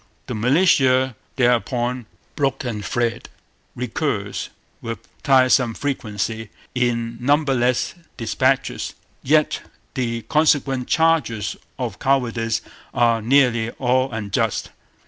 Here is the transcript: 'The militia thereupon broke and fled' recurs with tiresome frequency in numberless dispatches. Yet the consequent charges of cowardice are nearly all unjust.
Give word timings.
'The 0.25 0.33
militia 0.33 1.15
thereupon 1.35 2.07
broke 2.35 2.63
and 2.63 2.83
fled' 2.83 3.29
recurs 3.75 4.49
with 4.81 4.97
tiresome 5.21 5.75
frequency 5.75 6.49
in 6.73 7.17
numberless 7.21 7.93
dispatches. 8.17 8.95
Yet 9.21 9.61
the 9.93 10.23
consequent 10.23 10.87
charges 10.87 11.55
of 11.77 11.99
cowardice 11.99 12.61
are 12.95 13.21
nearly 13.21 13.69
all 13.73 14.11
unjust. 14.11 14.71